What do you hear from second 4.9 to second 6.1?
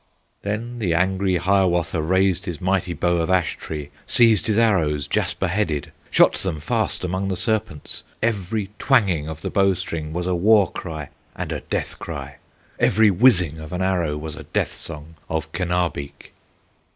jasper headed,